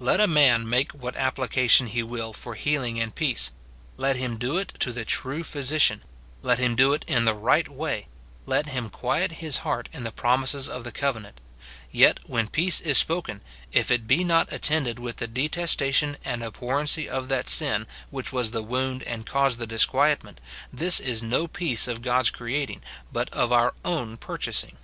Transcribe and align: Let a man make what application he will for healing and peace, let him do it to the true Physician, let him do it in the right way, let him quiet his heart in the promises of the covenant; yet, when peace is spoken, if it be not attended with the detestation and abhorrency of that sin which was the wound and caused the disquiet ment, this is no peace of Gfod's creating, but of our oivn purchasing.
Let 0.00 0.18
a 0.20 0.26
man 0.26 0.68
make 0.68 0.90
what 0.90 1.14
application 1.14 1.86
he 1.86 2.02
will 2.02 2.32
for 2.32 2.56
healing 2.56 2.98
and 3.00 3.14
peace, 3.14 3.52
let 3.96 4.16
him 4.16 4.36
do 4.36 4.58
it 4.58 4.74
to 4.80 4.90
the 4.92 5.04
true 5.04 5.44
Physician, 5.44 6.02
let 6.42 6.58
him 6.58 6.74
do 6.74 6.92
it 6.92 7.04
in 7.06 7.24
the 7.24 7.36
right 7.36 7.68
way, 7.68 8.08
let 8.46 8.66
him 8.66 8.90
quiet 8.90 9.30
his 9.30 9.58
heart 9.58 9.88
in 9.92 10.02
the 10.02 10.10
promises 10.10 10.68
of 10.68 10.82
the 10.82 10.90
covenant; 10.90 11.40
yet, 11.92 12.18
when 12.28 12.48
peace 12.48 12.80
is 12.80 12.98
spoken, 12.98 13.42
if 13.70 13.92
it 13.92 14.08
be 14.08 14.24
not 14.24 14.52
attended 14.52 14.98
with 14.98 15.18
the 15.18 15.28
detestation 15.28 16.16
and 16.24 16.42
abhorrency 16.42 17.08
of 17.08 17.28
that 17.28 17.48
sin 17.48 17.86
which 18.10 18.32
was 18.32 18.50
the 18.50 18.64
wound 18.64 19.04
and 19.04 19.24
caused 19.24 19.60
the 19.60 19.68
disquiet 19.68 20.24
ment, 20.24 20.40
this 20.72 20.98
is 20.98 21.22
no 21.22 21.46
peace 21.46 21.86
of 21.86 22.02
Gfod's 22.02 22.30
creating, 22.30 22.82
but 23.12 23.28
of 23.30 23.52
our 23.52 23.74
oivn 23.84 24.18
purchasing. 24.18 24.78